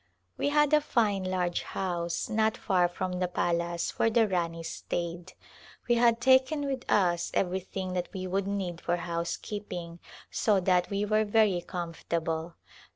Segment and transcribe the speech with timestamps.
[0.35, 5.33] We had a fine large house not far from the palace where the Rani stayed.
[5.87, 9.99] We had taken with us every thing that we would need for housekeeping
[10.31, 12.55] so that we were very comfortable.